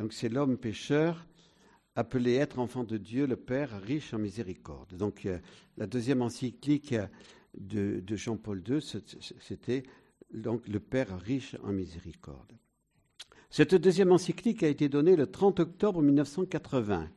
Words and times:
Donc 0.00 0.14
c'est 0.14 0.30
l'homme 0.30 0.56
pécheur 0.56 1.26
appelé 1.94 2.36
être 2.36 2.58
enfant 2.58 2.84
de 2.84 2.96
Dieu, 2.96 3.26
le 3.26 3.36
Père 3.36 3.82
riche 3.82 4.14
en 4.14 4.18
miséricorde. 4.18 4.96
Donc 4.96 5.26
euh, 5.26 5.38
la 5.76 5.86
deuxième 5.86 6.22
encyclique 6.22 6.94
de, 7.52 8.00
de 8.00 8.16
Jean-Paul 8.16 8.62
II, 8.66 8.80
c'était 8.80 9.82
donc 10.32 10.66
le 10.68 10.80
Père 10.80 11.20
riche 11.20 11.54
en 11.64 11.72
miséricorde. 11.72 12.56
Cette 13.50 13.74
deuxième 13.74 14.10
encyclique 14.10 14.62
a 14.62 14.68
été 14.68 14.88
donnée 14.88 15.16
le 15.16 15.26
30 15.26 15.60
octobre 15.60 16.00
1980. 16.00 17.10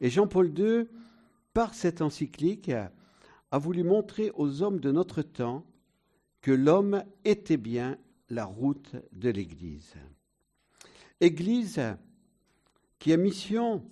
Et 0.00 0.10
Jean-Paul 0.10 0.56
II, 0.56 0.84
par 1.52 1.74
cette 1.74 2.00
encyclique, 2.00 2.70
a 2.70 3.58
voulu 3.58 3.82
montrer 3.82 4.30
aux 4.36 4.62
hommes 4.62 4.78
de 4.78 4.92
notre 4.92 5.22
temps 5.22 5.66
que 6.42 6.52
l'homme 6.52 7.02
était 7.24 7.56
bien 7.56 7.98
la 8.28 8.44
route 8.44 8.94
de 9.10 9.30
l'Église. 9.30 9.96
Église 11.20 11.80
qui 12.98 13.12
a 13.12 13.16
mission 13.16 13.84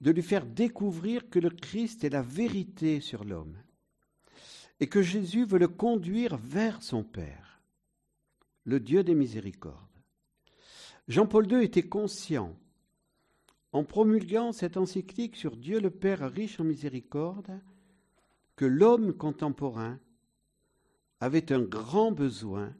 de 0.00 0.10
lui 0.10 0.22
faire 0.22 0.46
découvrir 0.46 1.30
que 1.30 1.38
le 1.38 1.50
Christ 1.50 2.04
est 2.04 2.10
la 2.10 2.22
vérité 2.22 3.00
sur 3.00 3.24
l'homme 3.24 3.56
et 4.80 4.88
que 4.88 5.00
Jésus 5.00 5.44
veut 5.44 5.60
le 5.60 5.68
conduire 5.68 6.36
vers 6.36 6.82
son 6.82 7.04
Père, 7.04 7.62
le 8.64 8.80
Dieu 8.80 9.04
des 9.04 9.14
miséricordes. 9.14 9.78
Jean-Paul 11.08 11.50
II 11.50 11.62
était 11.62 11.88
conscient, 11.88 12.56
en 13.72 13.84
promulguant 13.84 14.52
cette 14.52 14.76
encyclique 14.76 15.36
sur 15.36 15.56
Dieu 15.56 15.80
le 15.80 15.90
Père 15.90 16.30
riche 16.30 16.58
en 16.58 16.64
miséricorde, 16.64 17.60
que 18.56 18.64
l'homme 18.64 19.12
contemporain 19.12 19.98
avait 21.20 21.52
un 21.52 21.62
grand 21.62 22.10
besoin 22.10 22.74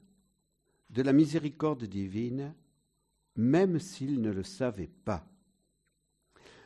de 0.91 1.03
la 1.03 1.13
miséricorde 1.13 1.85
divine, 1.85 2.55
même 3.37 3.79
s'il 3.79 4.21
ne 4.21 4.31
le 4.31 4.43
savait 4.43 4.91
pas. 5.05 5.27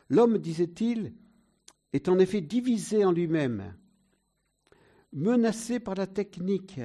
L'homme, 0.09 0.37
disait-il, 0.37 1.13
est 1.93 2.09
en 2.09 2.19
effet 2.19 2.41
divisé 2.41 3.03
en 3.05 3.11
lui-même, 3.11 3.75
menacé 5.13 5.79
par 5.79 5.95
la 5.95 6.07
technique, 6.07 6.79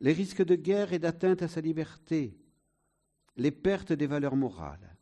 les 0.00 0.12
risques 0.12 0.44
de 0.44 0.56
guerre 0.56 0.92
et 0.92 0.98
d'atteinte 0.98 1.42
à 1.42 1.48
sa 1.48 1.60
liberté, 1.60 2.36
les 3.36 3.50
pertes 3.50 3.92
des 3.92 4.06
valeurs 4.06 4.36
morales. 4.36 4.96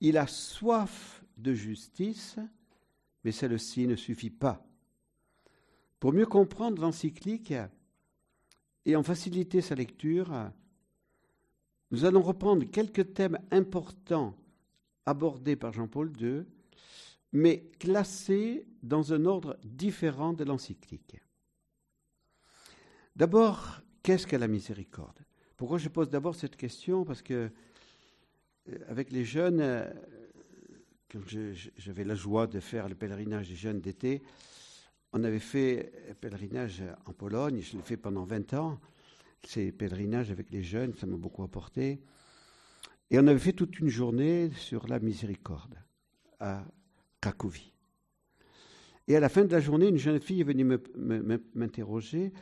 Il 0.00 0.18
a 0.18 0.26
soif 0.26 1.24
de 1.36 1.54
justice, 1.54 2.36
mais 3.22 3.32
celle-ci 3.32 3.86
ne 3.86 3.96
suffit 3.96 4.30
pas. 4.30 4.66
Pour 6.00 6.12
mieux 6.12 6.26
comprendre 6.26 6.82
l'encyclique 6.82 7.54
et 8.84 8.96
en 8.96 9.02
faciliter 9.02 9.62
sa 9.62 9.74
lecture, 9.74 10.50
nous 11.94 12.04
allons 12.04 12.22
reprendre 12.22 12.64
quelques 12.64 13.14
thèmes 13.14 13.38
importants 13.52 14.36
abordés 15.06 15.54
par 15.54 15.72
Jean-Paul 15.72 16.12
II, 16.20 16.42
mais 17.32 17.70
classés 17.78 18.66
dans 18.82 19.12
un 19.12 19.24
ordre 19.26 19.56
différent 19.62 20.32
de 20.32 20.42
l'encyclique. 20.42 21.20
D'abord, 23.14 23.80
qu'est-ce 24.02 24.26
que 24.26 24.34
la 24.34 24.48
miséricorde? 24.48 25.20
Pourquoi 25.56 25.78
je 25.78 25.88
pose 25.88 26.10
d'abord 26.10 26.34
cette 26.34 26.56
question? 26.56 27.04
Parce 27.04 27.22
que 27.22 27.48
euh, 28.68 28.78
avec 28.88 29.12
les 29.12 29.24
jeunes, 29.24 29.60
euh, 29.60 29.88
quand 31.12 31.20
j'avais 31.76 32.02
la 32.02 32.16
joie 32.16 32.48
de 32.48 32.58
faire 32.58 32.88
le 32.88 32.96
pèlerinage 32.96 33.50
des 33.50 33.54
jeunes 33.54 33.80
d'été, 33.80 34.20
on 35.12 35.22
avait 35.22 35.38
fait 35.38 35.92
un 36.10 36.14
pèlerinage 36.14 36.82
en 37.06 37.12
Pologne, 37.12 37.60
je 37.60 37.76
l'ai 37.76 37.84
fait 37.84 37.96
pendant 37.96 38.24
20 38.24 38.54
ans. 38.54 38.80
Ces 39.46 39.72
pèlerinages 39.72 40.30
avec 40.30 40.50
les 40.50 40.62
jeunes, 40.62 40.94
ça 40.94 41.06
m'a 41.06 41.16
beaucoup 41.16 41.42
apporté. 41.42 42.00
Et 43.10 43.18
on 43.18 43.26
avait 43.26 43.38
fait 43.38 43.52
toute 43.52 43.78
une 43.78 43.88
journée 43.88 44.50
sur 44.50 44.88
la 44.88 44.98
miséricorde 44.98 45.74
à 46.40 46.64
Cracovie. 47.20 47.72
Et 49.06 49.16
à 49.16 49.20
la 49.20 49.28
fin 49.28 49.44
de 49.44 49.52
la 49.52 49.60
journée, 49.60 49.88
une 49.88 49.98
jeune 49.98 50.20
fille 50.20 50.40
est 50.40 50.44
venue 50.44 50.78
m'interroger 51.54 52.32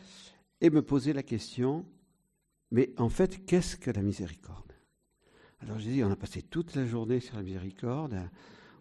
et 0.61 0.71
me 0.71 0.83
poser 0.83 1.12
la 1.12 1.25
question, 1.25 1.85
mais 2.71 2.93
en 2.97 3.09
fait, 3.09 3.45
qu'est-ce 3.45 3.77
que 3.77 3.91
la 3.91 4.03
miséricorde? 4.03 4.73
Alors 5.61 5.79
j'ai 5.79 5.91
dit, 5.91 6.05
on 6.05 6.11
a 6.11 6.17
passé 6.17 6.43
toute 6.43 6.75
la 6.77 6.87
journée 6.87 7.21
sur 7.21 7.37
la 7.37 7.43
miséricorde, 7.43 8.17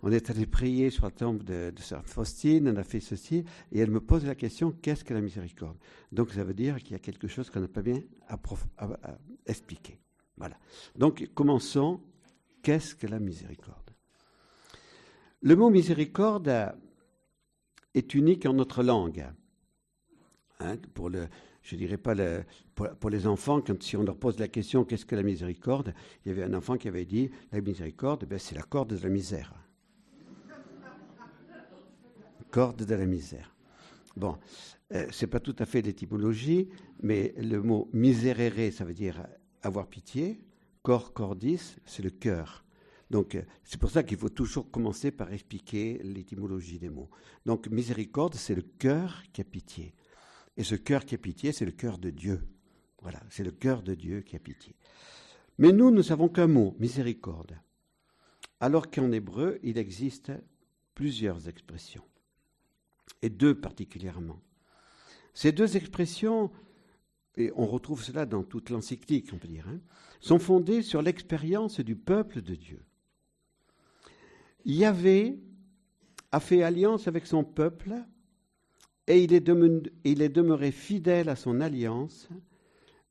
on 0.03 0.11
est 0.11 0.29
allé 0.29 0.45
prier 0.45 0.89
sur 0.89 1.05
la 1.05 1.11
tombe 1.11 1.43
de, 1.43 1.71
de 1.71 1.81
Faustine, 2.05 2.67
on 2.67 2.75
a 2.75 2.83
fait 2.83 2.99
ceci, 2.99 3.43
et 3.71 3.79
elle 3.79 3.91
me 3.91 4.01
pose 4.01 4.25
la 4.25 4.35
question, 4.35 4.71
qu'est-ce 4.71 5.03
que 5.03 5.13
la 5.13 5.21
miséricorde? 5.21 5.77
Donc 6.11 6.31
ça 6.31 6.43
veut 6.43 6.53
dire 6.53 6.77
qu'il 6.77 6.91
y 6.91 6.95
a 6.95 6.99
quelque 6.99 7.27
chose 7.27 7.49
qu'on 7.49 7.61
n'a 7.61 7.67
pas 7.67 7.81
bien 7.81 8.01
expliqué. 9.45 9.99
Voilà. 10.37 10.57
Donc, 10.95 11.29
commençons. 11.33 12.01
Qu'est-ce 12.63 12.93
que 12.93 13.07
la 13.07 13.19
miséricorde? 13.19 13.91
Le 15.41 15.55
mot 15.55 15.71
miséricorde 15.71 16.75
est 17.93 18.13
unique 18.13 18.45
en 18.45 18.53
notre 18.53 18.83
langue. 18.83 19.25
Hein, 20.59 20.77
pour 20.93 21.09
le, 21.09 21.27
pas 21.97 22.15
pour, 22.99 23.09
les 23.09 23.25
enfants, 23.25 23.61
quand 23.61 23.81
si 23.81 23.97
on 23.97 24.03
leur 24.03 24.17
pose 24.17 24.37
la 24.37 24.47
question 24.47 24.85
qu'est-ce 24.85 25.05
que 25.05 25.15
la 25.15 25.23
miséricorde, 25.23 25.93
il 26.23 26.29
y 26.29 26.31
avait 26.31 26.43
un 26.43 26.53
enfant 26.53 26.77
qui 26.77 26.87
avait 26.87 27.05
dit 27.05 27.31
la 27.51 27.61
miséricorde, 27.61 28.25
ben, 28.25 28.37
c'est 28.37 28.55
la 28.55 28.61
corde 28.61 28.95
de 28.95 29.01
la 29.01 29.09
misère. 29.09 29.53
Corde 32.51 32.85
de 32.85 32.95
la 32.95 33.05
misère. 33.05 33.55
Bon, 34.15 34.37
euh, 34.93 35.07
c'est 35.11 35.27
pas 35.27 35.39
tout 35.39 35.55
à 35.57 35.65
fait 35.65 35.81
l'étymologie, 35.81 36.69
mais 37.01 37.33
le 37.37 37.61
mot 37.61 37.89
misérere, 37.93 38.71
ça 38.73 38.85
veut 38.85 38.93
dire 38.93 39.25
avoir 39.63 39.87
pitié. 39.87 40.41
Cor 40.83 41.13
cordis, 41.13 41.77
c'est 41.85 42.03
le 42.03 42.09
cœur. 42.09 42.65
Donc, 43.09 43.35
euh, 43.35 43.43
c'est 43.63 43.79
pour 43.79 43.91
ça 43.91 44.03
qu'il 44.03 44.17
faut 44.17 44.29
toujours 44.29 44.69
commencer 44.69 45.11
par 45.11 45.31
expliquer 45.31 45.99
l'étymologie 46.03 46.79
des 46.79 46.89
mots. 46.89 47.09
Donc, 47.45 47.67
miséricorde, 47.67 48.35
c'est 48.35 48.55
le 48.55 48.61
cœur 48.61 49.23
qui 49.33 49.41
a 49.41 49.43
pitié. 49.43 49.93
Et 50.57 50.63
ce 50.63 50.75
cœur 50.75 51.05
qui 51.05 51.15
a 51.15 51.17
pitié, 51.17 51.51
c'est 51.51 51.65
le 51.65 51.71
cœur 51.71 51.97
de 51.97 52.09
Dieu. 52.09 52.47
Voilà, 53.01 53.21
c'est 53.29 53.43
le 53.43 53.51
cœur 53.51 53.83
de 53.83 53.95
Dieu 53.95 54.21
qui 54.21 54.35
a 54.35 54.39
pitié. 54.39 54.75
Mais 55.57 55.71
nous, 55.71 55.91
nous 55.91 56.03
savons 56.03 56.29
qu'un 56.29 56.47
mot, 56.47 56.75
miséricorde. 56.79 57.57
Alors 58.59 58.89
qu'en 58.89 59.11
hébreu, 59.11 59.59
il 59.63 59.77
existe 59.77 60.31
plusieurs 60.95 61.47
expressions. 61.47 62.03
Et 63.21 63.29
deux 63.29 63.55
particulièrement. 63.55 64.41
Ces 65.33 65.51
deux 65.51 65.77
expressions 65.77 66.51
et 67.37 67.51
on 67.55 67.65
retrouve 67.65 68.03
cela 68.03 68.25
dans 68.25 68.43
toute 68.43 68.69
l'encyclique, 68.69 69.29
on 69.33 69.37
peut 69.37 69.47
dire, 69.47 69.67
hein, 69.67 69.79
sont 70.19 70.39
fondées 70.39 70.81
sur 70.81 71.01
l'expérience 71.01 71.79
du 71.79 71.95
peuple 71.95 72.41
de 72.41 72.55
Dieu. 72.55 72.83
Yahvé 74.65 75.39
a 76.31 76.39
fait 76.39 76.63
alliance 76.63 77.07
avec 77.07 77.25
son 77.25 77.43
peuple 77.43 77.93
et 79.07 79.23
il 79.23 79.33
est, 79.33 79.39
demeuré, 79.39 79.91
il 80.03 80.21
est 80.21 80.29
demeuré 80.29 80.71
fidèle 80.71 81.29
à 81.29 81.35
son 81.35 81.61
alliance 81.61 82.29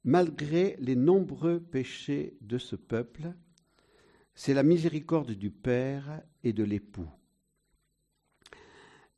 malgré 0.05 0.77
les 0.79 0.97
nombreux 0.97 1.61
péchés 1.61 2.37
de 2.41 2.59
ce 2.59 2.77
peuple. 2.77 3.35
C'est 4.35 4.55
la 4.55 4.63
miséricorde 4.63 5.33
du 5.33 5.51
Père 5.51 6.23
et 6.45 6.53
de 6.53 6.65
l'époux. 6.65 7.11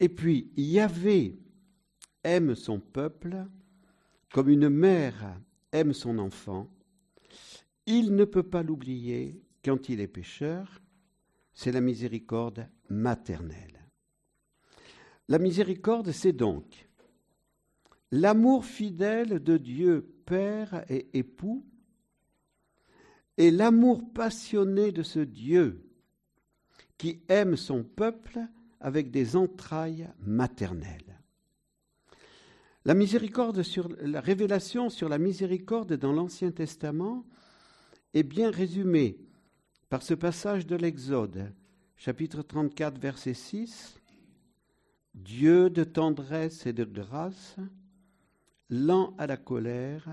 Et 0.02 0.08
puis, 0.08 0.50
Yahvé 0.56 1.38
aime 2.24 2.56
son 2.56 2.80
peuple 2.80 3.46
comme 4.32 4.48
une 4.48 4.68
mère 4.68 5.40
aime 5.70 5.92
son 5.92 6.18
enfant, 6.18 6.68
il 7.86 8.16
ne 8.16 8.24
peut 8.24 8.42
pas 8.42 8.64
l'oublier 8.64 9.40
quand 9.64 9.88
il 9.88 10.00
est 10.00 10.08
pécheur, 10.08 10.82
c'est 11.54 11.70
la 11.70 11.80
miséricorde 11.80 12.68
maternelle. 12.88 13.86
La 15.28 15.38
miséricorde, 15.38 16.10
c'est 16.10 16.32
donc 16.32 16.88
l'amour 18.10 18.64
fidèle 18.64 19.38
de 19.38 19.56
Dieu 19.56 20.16
Père 20.26 20.84
et 20.88 21.16
époux, 21.16 21.64
et 23.36 23.52
l'amour 23.52 24.12
passionné 24.12 24.90
de 24.90 25.04
ce 25.04 25.20
Dieu 25.20 25.88
qui 26.98 27.22
aime 27.28 27.56
son 27.56 27.84
peuple 27.84 28.40
avec 28.82 29.10
des 29.10 29.36
entrailles 29.36 30.08
maternelles. 30.20 31.20
La 32.84 32.94
miséricorde 32.94 33.62
la 34.00 34.20
révélation 34.20 34.90
sur 34.90 35.08
la 35.08 35.18
miséricorde 35.18 35.94
dans 35.94 36.12
l'Ancien 36.12 36.50
Testament 36.50 37.24
est 38.12 38.24
bien 38.24 38.50
résumée 38.50 39.18
par 39.88 40.02
ce 40.02 40.14
passage 40.14 40.66
de 40.66 40.74
l'Exode, 40.74 41.52
chapitre 41.96 42.42
34, 42.42 42.98
verset 42.98 43.34
6. 43.34 43.98
Dieu 45.14 45.70
de 45.70 45.84
tendresse 45.84 46.66
et 46.66 46.72
de 46.72 46.84
grâce, 46.84 47.56
lent 48.68 49.14
à 49.18 49.26
la 49.26 49.36
colère 49.36 50.08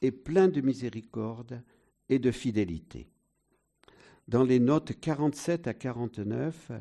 et 0.00 0.10
plein 0.10 0.48
de 0.48 0.60
miséricorde 0.60 1.62
et 2.08 2.18
de 2.18 2.30
fidélité. 2.30 3.08
Dans 4.26 4.42
les 4.42 4.58
notes 4.58 4.98
47 4.98 5.68
à 5.68 5.74
49, 5.74 6.72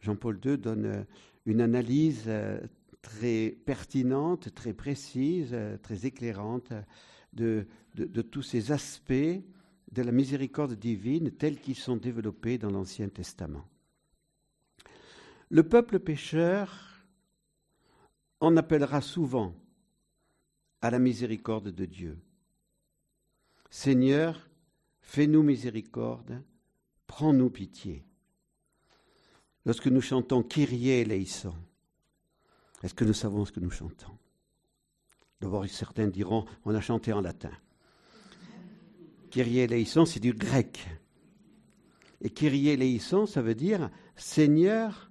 Jean-Paul 0.00 0.38
II 0.44 0.58
donne 0.58 1.06
une 1.46 1.60
analyse 1.60 2.30
très 3.02 3.50
pertinente, 3.50 4.54
très 4.54 4.72
précise, 4.72 5.56
très 5.82 6.06
éclairante 6.06 6.72
de, 7.32 7.66
de, 7.94 8.22
tous 8.22 8.42
ces 8.42 8.72
aspects 8.72 9.12
de 9.12 10.02
la 10.02 10.12
miséricorde 10.12 10.74
divine 10.74 11.30
tels 11.30 11.60
qu'ils 11.60 11.76
sont 11.76 11.96
développés 11.96 12.58
dans 12.58 12.70
l'Ancien 12.70 13.08
Testament. 13.08 13.66
Le 15.48 15.62
peuple 15.62 16.00
pécheur 16.00 17.00
en 18.40 18.56
appellera 18.56 19.00
souvent 19.00 19.54
à 20.80 20.90
la 20.90 20.98
miséricorde 20.98 21.70
de 21.70 21.84
Dieu. 21.84 22.18
Seigneur, 23.70 24.48
fais-nous 25.00 25.42
miséricorde, 25.42 26.42
prends-nous 27.06 27.50
pitié. 27.50 28.04
Lorsque 29.66 29.88
nous 29.88 30.00
chantons 30.00 30.44
Kyrie 30.44 30.90
eleison, 30.90 31.54
est-ce 32.84 32.94
que 32.94 33.04
nous 33.04 33.12
savons 33.12 33.44
ce 33.44 33.50
que 33.50 33.58
nous 33.58 33.70
chantons? 33.70 34.16
D'abord, 35.40 35.66
certains 35.66 36.06
diront, 36.06 36.46
on 36.64 36.74
a 36.74 36.80
chanté 36.80 37.12
en 37.12 37.20
latin. 37.20 37.50
Kyrie 39.30 39.58
eleison, 39.58 40.06
c'est 40.06 40.20
du 40.20 40.32
grec. 40.32 40.86
Et 42.20 42.30
Kyrie 42.30 42.68
eleison, 42.68 43.26
ça 43.26 43.42
veut 43.42 43.56
dire 43.56 43.90
Seigneur, 44.14 45.10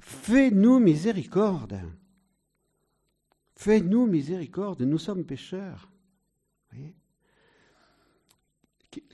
fais-nous 0.00 0.78
miséricorde. 0.78 1.78
Fais-nous 3.56 4.06
miséricorde, 4.06 4.80
nous 4.80 4.98
sommes 4.98 5.24
pécheurs. 5.24 5.92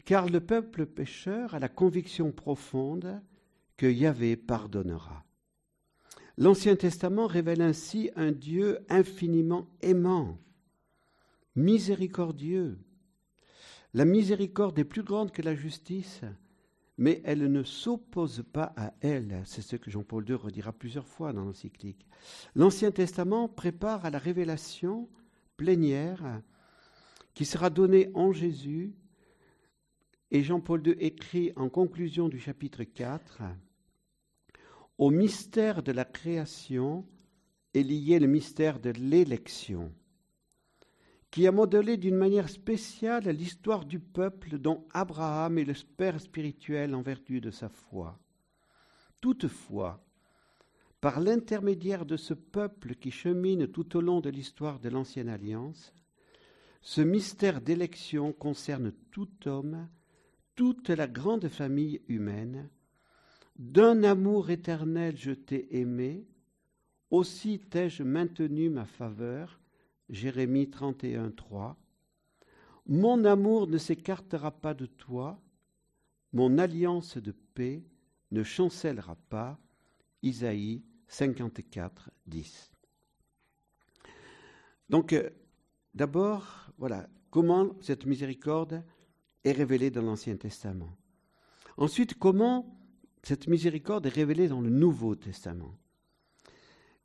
Car 0.05 0.29
le 0.29 0.41
peuple 0.41 0.87
pécheur 0.87 1.55
a 1.55 1.59
la 1.59 1.69
conviction 1.69 2.31
profonde 2.31 3.21
que 3.79 3.87
Yahvé 3.87 4.37
pardonnera. 4.37 5.25
L'Ancien 6.37 6.77
Testament 6.77 7.27
révèle 7.27 7.63
ainsi 7.63 8.11
un 8.15 8.33
Dieu 8.33 8.81
infiniment 8.91 9.67
aimant, 9.81 10.39
miséricordieux. 11.57 12.79
La 13.95 14.05
miséricorde 14.05 14.79
est 14.79 14.85
plus 14.85 15.03
grande 15.03 15.33
que 15.33 15.43
la 15.43 15.55
justice, 15.55 16.21
mais 16.99 17.23
elle 17.25 17.51
ne 17.51 17.63
s'oppose 17.63 18.45
pas 18.53 18.75
à 18.77 18.93
elle. 19.01 19.43
C'est 19.47 19.63
ce 19.63 19.77
que 19.77 19.91
Jean-Paul 19.91 20.29
II 20.29 20.35
redira 20.35 20.73
plusieurs 20.73 21.07
fois 21.07 21.33
dans 21.33 21.45
l'encyclique. 21.45 22.07
L'Ancien 22.55 22.91
Testament 22.91 23.49
prépare 23.49 24.05
à 24.05 24.11
la 24.11 24.19
révélation 24.19 25.09
plénière 25.57 26.43
qui 27.35 27.45
sera 27.45 27.71
donnée 27.71 28.11
en 28.15 28.33
Jésus. 28.33 28.93
Et 30.33 30.43
Jean-Paul 30.43 30.87
II 30.87 30.97
écrit 30.99 31.53
en 31.57 31.69
conclusion 31.69 32.29
du 32.29 32.41
chapitre 32.41 32.83
4 32.83 33.43
au 34.99 35.11
mystère 35.11 35.83
de 35.85 35.93
la 35.93 36.05
création 36.05 37.07
est 37.73 37.85
lié 37.85 38.19
le 38.19 38.27
mystère 38.27 38.81
de 38.81 38.91
l'élection, 38.91 39.93
qui 41.31 41.47
a 41.47 41.53
modelé 41.53 41.97
d'une 41.97 42.17
manière 42.17 42.49
spéciale 42.49 43.29
l'histoire 43.29 43.85
du 43.85 44.01
peuple 44.01 44.59
dont 44.59 44.87
Abraham 44.93 45.59
est 45.59 45.65
le 45.65 45.75
père 45.97 46.21
spirituel 46.21 46.95
en 46.95 47.03
vertu 47.03 47.41
de 47.41 47.53
sa 47.53 47.69
foi. 47.69 48.19
Toutefois, 49.21 50.05
par 51.01 51.21
l'intermédiaire 51.21 52.05
de 52.05 52.17
ce 52.17 52.35
peuple 52.35 52.97
qui 52.97 53.13
chemine 53.13 53.69
tout 53.69 53.97
au 53.97 54.01
long 54.01 54.21
de 54.21 54.31
l'histoire 54.31 54.81
de 54.81 54.89
l'Ancienne 54.89 55.29
Alliance, 55.29 55.95
ce 56.81 57.03
mystère 57.03 57.61
d'élection 57.61 58.33
concerne 58.33 58.93
tout 59.13 59.29
homme, 59.47 59.89
toute 60.57 60.89
la 60.89 61.07
grande 61.07 61.49
famille 61.49 62.01
humaine, 62.09 62.69
d'un 63.59 64.05
amour 64.05 64.51
éternel 64.51 65.17
je 65.17 65.33
t'ai 65.33 65.77
aimé, 65.79 66.27
aussi 67.11 67.59
t'ai-je 67.59 68.03
maintenu 68.03 68.71
ma 68.71 68.85
faveur. 68.85 69.61
Jérémie 70.09 70.71
31, 70.71 71.31
3. 71.33 71.77
Mon 72.87 73.25
amour 73.25 73.67
ne 73.67 73.77
s'écartera 73.77 74.51
pas 74.51 74.73
de 74.73 74.87
toi, 74.87 75.39
mon 76.33 76.57
alliance 76.57 77.19
de 77.19 77.33
paix 77.33 77.85
ne 78.31 78.43
chancellera 78.43 79.17
pas. 79.29 79.59
Isaïe 80.23 80.83
54, 81.09 82.11
10. 82.27 82.73
Donc, 84.89 85.13
euh, 85.13 85.31
d'abord, 85.95 86.73
voilà, 86.79 87.09
comment 87.31 87.77
cette 87.81 88.07
miséricorde 88.07 88.83
est 89.45 89.53
révélée 89.53 89.91
dans 89.91 90.03
l'Ancien 90.03 90.37
Testament. 90.37 90.91
Ensuite, 91.77 92.19
comment 92.19 92.78
cette 93.23 93.49
miséricorde 93.49 94.07
est 94.07 94.11
révélée 94.11 94.49
dans 94.49 94.61
le 94.61 94.71
Nouveau 94.71 95.15
Testament. 95.15 95.77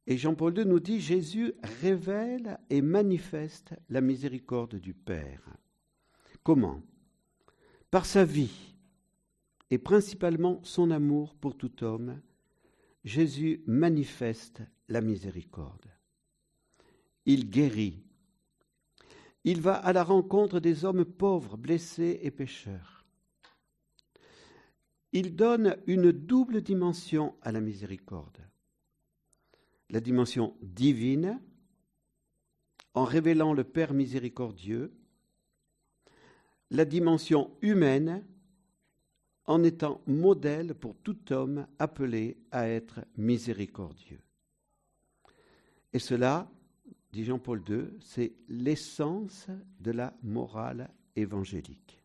Et 0.06 0.18
Jean-Paul 0.18 0.58
II 0.58 0.66
nous 0.66 0.80
dit, 0.80 1.00
Jésus 1.00 1.54
révèle 1.82 2.60
et 2.70 2.82
manifeste 2.82 3.74
la 3.90 4.02
miséricorde 4.02 4.76
du 4.76 4.94
Père. 4.94 5.48
Comment? 6.44 6.82
Par 7.90 8.06
sa 8.06 8.26
vie 8.26 8.76
et 9.70 9.78
principalement 9.78 10.60
son 10.64 10.92
amour 10.92 11.36
pour 11.36 11.56
tout 11.56 11.84
homme, 11.84 12.22
Jésus 13.04 13.64
manifeste 13.66 14.62
la 14.90 15.02
miséricorde. 15.02 15.90
Il 17.26 17.50
guérit. 17.50 18.04
Il 19.46 19.62
va 19.62 19.76
à 19.76 19.94
la 19.94 20.04
rencontre 20.04 20.60
des 20.60 20.86
hommes 20.86 21.06
pauvres, 21.06 21.58
blessés 21.58 22.20
et 22.24 22.32
pécheurs 22.32 23.03
il 25.14 25.36
donne 25.36 25.78
une 25.86 26.12
double 26.12 26.62
dimension 26.62 27.36
à 27.44 27.52
la 27.52 27.62
miséricorde. 27.62 28.40
La 29.92 30.00
dimension 30.00 30.58
divine, 30.62 31.40
en 32.96 33.06
révélant 33.06 33.54
le 33.54 33.64
Père 33.64 33.94
miséricordieux, 33.94 34.92
la 36.72 36.86
dimension 36.86 37.56
humaine, 37.62 38.26
en 39.46 39.64
étant 39.64 40.02
modèle 40.08 40.74
pour 40.74 40.96
tout 40.96 41.32
homme 41.32 41.68
appelé 41.78 42.38
à 42.52 42.68
être 42.68 43.02
miséricordieux. 43.16 44.22
Et 45.92 46.00
cela, 46.00 46.50
dit 47.12 47.26
Jean-Paul 47.26 47.62
II, 47.70 47.84
c'est 48.02 48.34
l'essence 48.48 49.48
de 49.80 49.92
la 49.92 50.14
morale 50.24 50.90
évangélique. 51.16 52.03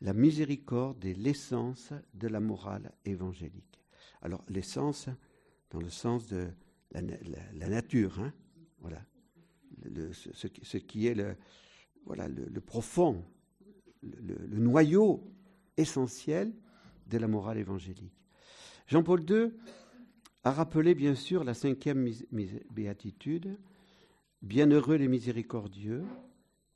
La 0.00 0.12
miséricorde 0.12 1.04
est 1.04 1.14
l'essence 1.14 1.92
de 2.14 2.28
la 2.28 2.40
morale 2.40 2.92
évangélique. 3.04 3.80
Alors 4.22 4.44
l'essence, 4.48 5.08
dans 5.70 5.80
le 5.80 5.88
sens 5.88 6.26
de 6.26 6.48
la, 6.92 7.68
nature, 7.68 8.20
hein, 8.20 8.32
voilà, 8.80 9.02
ce, 10.12 10.76
qui 10.76 11.06
est 11.06 11.14
le, 11.14 11.36
voilà, 12.04 12.28
le, 12.28 12.60
profond, 12.60 13.24
le, 14.02 14.58
noyau 14.58 15.32
essentiel 15.76 16.52
de 17.06 17.18
la 17.18 17.28
morale 17.28 17.58
évangélique. 17.58 18.12
Jean-Paul 18.86 19.24
II 19.28 19.52
a 20.44 20.52
rappelé 20.52 20.94
bien 20.94 21.14
sûr 21.14 21.42
la 21.42 21.54
cinquième 21.54 22.08
béatitude, 22.70 23.58
Bienheureux 24.42 24.96
les 24.96 25.08
miséricordieux, 25.08 26.04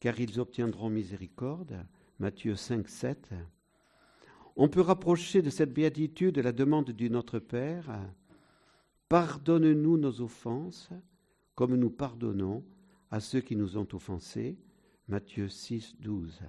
car 0.01 0.19
ils 0.19 0.41
obtiendront 0.41 0.91
miséricorde. 0.91 1.87
Matthieu 2.21 2.55
5, 2.55 2.87
7. 2.87 3.31
On 4.55 4.69
peut 4.69 4.83
rapprocher 4.83 5.41
de 5.41 5.49
cette 5.49 5.73
béatitude 5.73 6.37
la 6.37 6.53
demande 6.53 6.91
du 6.91 7.09
Notre 7.09 7.39
Père 7.39 7.99
Pardonne-nous 9.09 9.97
nos 9.97 10.21
offenses, 10.21 10.91
comme 11.55 11.77
nous 11.77 11.89
pardonnons 11.89 12.63
à 13.11 13.21
ceux 13.21 13.41
qui 13.41 13.57
nous 13.57 13.79
ont 13.79 13.89
offensés. 13.95 14.59
Matthieu 15.09 15.49
6, 15.49 15.97
12. 15.99 16.43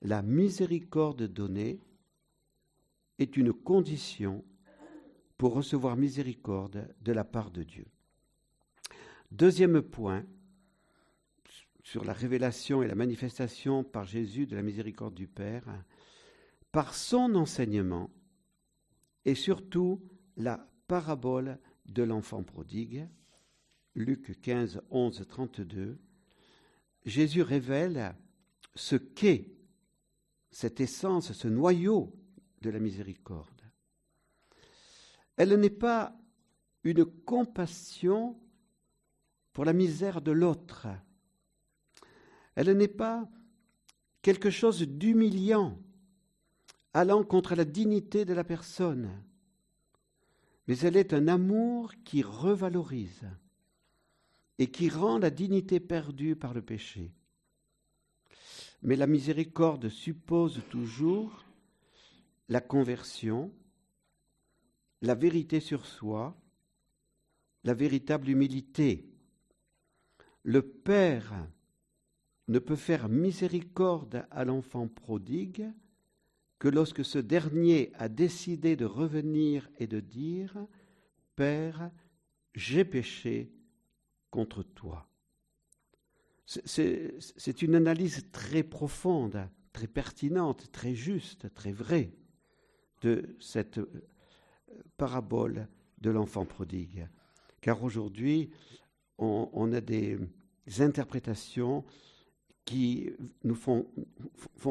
La 0.00 0.22
miséricorde 0.22 1.24
donnée 1.24 1.80
est 3.18 3.36
une 3.36 3.52
condition 3.52 4.42
pour 5.36 5.52
recevoir 5.52 5.96
miséricorde 5.96 6.88
de 7.02 7.12
la 7.12 7.24
part 7.24 7.50
de 7.50 7.62
Dieu. 7.62 7.86
Deuxième 9.30 9.82
point, 9.82 10.24
sur 11.84 12.04
la 12.04 12.14
révélation 12.14 12.82
et 12.82 12.88
la 12.88 12.94
manifestation 12.94 13.84
par 13.84 14.06
Jésus 14.06 14.46
de 14.46 14.56
la 14.56 14.62
miséricorde 14.62 15.14
du 15.14 15.28
Père, 15.28 15.64
par 16.72 16.94
son 16.94 17.34
enseignement 17.34 18.10
et 19.24 19.34
surtout 19.34 20.02
la 20.36 20.66
parabole 20.88 21.58
de 21.86 22.02
l'enfant 22.02 22.42
prodigue, 22.42 23.06
Luc 23.94 24.40
15, 24.40 24.82
11, 24.90 25.26
32, 25.28 25.98
Jésus 27.04 27.42
révèle 27.42 28.16
ce 28.74 28.96
qu'est 28.96 29.52
cette 30.50 30.80
essence, 30.80 31.32
ce 31.32 31.48
noyau 31.48 32.12
de 32.62 32.70
la 32.70 32.78
miséricorde. 32.78 33.62
Elle 35.36 35.54
n'est 35.60 35.68
pas 35.68 36.16
une 36.82 37.04
compassion 37.04 38.40
pour 39.52 39.64
la 39.64 39.72
misère 39.72 40.22
de 40.22 40.32
l'autre, 40.32 40.88
elle 42.56 42.72
n'est 42.76 42.88
pas 42.88 43.28
quelque 44.22 44.50
chose 44.50 44.82
d'humiliant, 44.82 45.78
allant 46.92 47.24
contre 47.24 47.54
la 47.54 47.64
dignité 47.64 48.24
de 48.24 48.32
la 48.32 48.44
personne, 48.44 49.10
mais 50.66 50.78
elle 50.78 50.96
est 50.96 51.12
un 51.12 51.28
amour 51.28 51.92
qui 52.04 52.22
revalorise 52.22 53.28
et 54.58 54.70
qui 54.70 54.88
rend 54.88 55.18
la 55.18 55.30
dignité 55.30 55.80
perdue 55.80 56.36
par 56.36 56.54
le 56.54 56.62
péché. 56.62 57.12
mais 58.82 58.96
la 58.96 59.06
miséricorde 59.06 59.88
suppose 59.88 60.60
toujours 60.68 61.44
la 62.50 62.60
conversion, 62.60 63.50
la 65.00 65.14
vérité 65.14 65.58
sur 65.60 65.86
soi, 65.86 66.36
la 67.64 67.72
véritable 67.72 68.28
humilité. 68.28 69.08
Le 70.42 70.62
Père 70.62 71.48
ne 72.48 72.58
peut 72.58 72.76
faire 72.76 73.08
miséricorde 73.08 74.26
à 74.30 74.44
l'enfant 74.44 74.88
prodigue 74.88 75.66
que 76.58 76.68
lorsque 76.68 77.04
ce 77.04 77.18
dernier 77.18 77.92
a 77.94 78.08
décidé 78.08 78.76
de 78.76 78.84
revenir 78.84 79.68
et 79.78 79.86
de 79.86 80.00
dire 80.00 80.66
Père, 81.36 81.90
j'ai 82.54 82.84
péché 82.84 83.52
contre 84.30 84.62
toi. 84.62 85.08
C'est 86.46 87.62
une 87.62 87.74
analyse 87.74 88.30
très 88.30 88.62
profonde, 88.62 89.48
très 89.72 89.86
pertinente, 89.86 90.70
très 90.72 90.94
juste, 90.94 91.52
très 91.54 91.72
vraie 91.72 92.12
de 93.00 93.36
cette 93.40 93.78
euh, 93.78 94.06
parabole 94.96 95.68
de 95.98 96.10
l'enfant 96.10 96.44
prodigue. 96.44 97.08
Car 97.60 97.82
aujourd'hui, 97.82 98.50
on, 99.18 99.72
a 99.72 99.80
des 99.80 100.18
interprétations 100.78 101.84
qui 102.64 103.10
nous 103.42 103.54
font, 103.54 103.86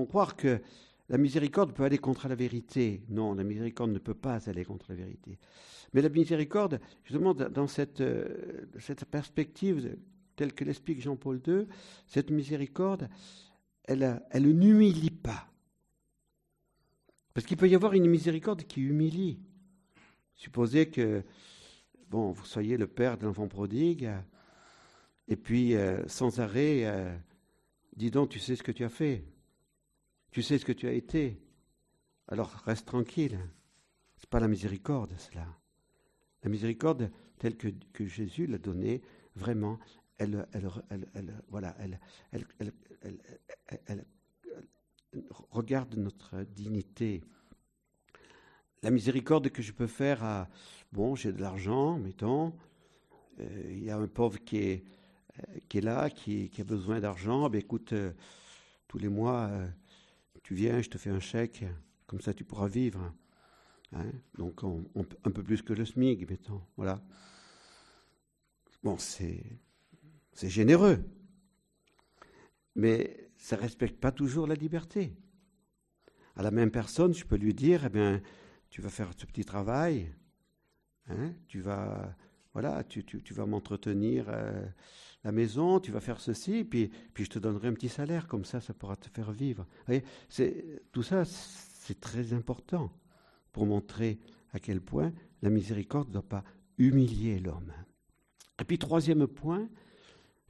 croire 0.07 0.35
que 0.35 0.59
la 1.09 1.17
miséricorde 1.17 1.73
peut 1.73 1.83
aller 1.83 1.97
contre 1.97 2.27
la 2.27 2.35
vérité. 2.35 3.03
Non, 3.09 3.35
la 3.35 3.43
miséricorde 3.43 3.91
ne 3.91 3.99
peut 3.99 4.13
pas 4.13 4.49
aller 4.49 4.65
contre 4.65 4.85
la 4.89 4.95
vérité. 4.95 5.37
Mais 5.93 6.01
la 6.01 6.09
miséricorde, 6.09 6.79
justement, 7.03 7.33
dans 7.33 7.67
cette, 7.67 8.01
euh, 8.01 8.65
cette 8.79 9.05
perspective 9.05 9.95
telle 10.35 10.53
que 10.53 10.63
l'explique 10.63 11.01
Jean-Paul 11.01 11.41
II, 11.45 11.67
cette 12.07 12.31
miséricorde, 12.31 13.09
elle, 13.83 14.23
elle 14.31 14.57
n'humilie 14.57 15.11
pas. 15.11 15.47
Parce 17.33 17.45
qu'il 17.45 17.57
peut 17.57 17.69
y 17.69 17.75
avoir 17.75 17.93
une 17.93 18.07
miséricorde 18.07 18.63
qui 18.63 18.81
humilie. 18.81 19.39
Supposez 20.35 20.89
que, 20.89 21.23
bon, 22.09 22.31
vous 22.31 22.45
soyez 22.45 22.77
le 22.77 22.87
père 22.87 23.17
d'un 23.17 23.29
enfant 23.29 23.47
prodigue, 23.47 24.09
et 25.27 25.35
puis, 25.35 25.75
euh, 25.75 26.05
sans 26.07 26.39
arrêt, 26.39 26.85
euh, 26.85 27.15
dis 27.95 28.11
donc, 28.11 28.29
tu 28.29 28.39
sais 28.39 28.55
ce 28.55 28.63
que 28.63 28.71
tu 28.71 28.83
as 28.83 28.89
fait. 28.89 29.23
Tu 30.31 30.41
sais 30.41 30.57
ce 30.57 30.65
que 30.65 30.71
tu 30.71 30.87
as 30.87 30.93
été. 30.93 31.39
Alors 32.27 32.49
reste 32.65 32.87
tranquille. 32.87 33.39
Ce 34.17 34.25
n'est 34.25 34.29
pas 34.29 34.39
la 34.39 34.47
miséricorde, 34.47 35.13
cela. 35.17 35.45
La 36.43 36.49
miséricorde, 36.49 37.11
telle 37.37 37.55
que, 37.55 38.05
Jésus 38.05 38.47
l'a 38.47 38.57
donnée, 38.57 39.01
vraiment, 39.35 39.79
elle, 40.17 40.47
elle, 40.53 40.69
elle, 41.13 41.43
voilà, 41.49 41.75
elle, 41.79 41.99
regarde 45.51 45.95
notre 45.95 46.43
dignité. 46.43 47.23
La 48.81 48.91
miséricorde 48.91 49.49
que 49.49 49.61
je 49.61 49.71
peux 49.71 49.87
faire 49.87 50.23
à, 50.23 50.49
bon, 50.91 51.15
j'ai 51.15 51.31
de 51.31 51.41
l'argent, 51.41 51.97
mettons, 51.97 52.53
euh, 53.39 53.63
il 53.69 53.83
y 53.83 53.89
a 53.89 53.97
un 53.97 54.07
pauvre 54.07 54.43
qui 54.43 54.57
est, 54.57 54.83
qui 55.69 55.79
est 55.79 55.81
là, 55.81 56.09
qui, 56.09 56.51
a 56.57 56.63
besoin 56.63 56.99
d'argent, 56.99 57.49
ben 57.49 57.59
écoute, 57.59 57.93
euh, 57.93 58.11
tous 58.87 58.97
les 58.97 59.09
mois, 59.09 59.49
tu 60.43 60.55
viens, 60.55 60.81
je 60.81 60.89
te 60.89 60.97
fais 60.97 61.09
un 61.09 61.19
chèque, 61.19 61.65
comme 62.05 62.21
ça 62.21 62.33
tu 62.33 62.43
pourras 62.43 62.67
vivre. 62.67 63.11
Hein. 63.93 64.11
Donc 64.37 64.61
un 64.63 65.31
peu 65.31 65.43
plus 65.43 65.61
que 65.61 65.73
le 65.73 65.85
SMIC, 65.85 66.29
mettons, 66.29 66.61
voilà. 66.77 67.01
Bon, 68.83 68.97
c'est 68.97 69.43
c'est 70.33 70.49
généreux. 70.49 71.03
Mais 72.75 73.29
ça 73.37 73.55
ne 73.55 73.61
respecte 73.61 73.99
pas 73.99 74.11
toujours 74.11 74.47
la 74.47 74.55
liberté. 74.55 75.15
À 76.35 76.41
la 76.41 76.51
même 76.51 76.71
personne, 76.71 77.13
je 77.13 77.25
peux 77.25 77.35
lui 77.35 77.53
dire, 77.53 77.85
eh 77.85 77.89
bien, 77.89 78.21
tu 78.69 78.81
vas 78.81 78.89
faire 78.89 79.11
ce 79.15 79.25
petit 79.25 79.45
travail, 79.45 80.11
hein, 81.07 81.33
tu 81.47 81.61
vas, 81.61 82.15
voilà, 82.53 82.83
tu, 82.83 83.03
tu, 83.03 83.33
vas 83.33 83.45
m'entretenir 83.45 84.25
euh, 84.29 84.65
la 85.23 85.31
maison, 85.31 85.79
tu 85.79 85.91
vas 85.91 85.99
faire 85.99 86.19
ceci, 86.19 86.63
puis, 86.63 86.91
puis 87.13 87.25
je 87.25 87.31
te 87.31 87.39
donnerai 87.39 87.67
un 87.67 87.73
petit 87.73 87.89
salaire, 87.89 88.27
comme 88.27 88.45
ça, 88.45 88.61
ça 88.61 88.73
pourra 88.73 88.95
te 88.95 89.09
faire 89.09 89.31
vivre. 89.31 89.65
c'est, 90.29 90.83
tout 90.91 91.03
ça, 91.03 91.25
c'est 91.25 91.99
très 91.99 92.33
important 92.33 92.91
pour 93.51 93.65
montrer 93.65 94.19
à 94.51 94.59
quel 94.59 94.81
point 94.81 95.11
la 95.41 95.49
miséricorde 95.49 96.09
ne 96.09 96.13
doit 96.13 96.21
pas 96.21 96.43
humilier 96.77 97.39
l'homme. 97.39 97.73
Et 98.61 98.65
puis, 98.65 98.77
troisième 98.77 99.27
point, 99.27 99.67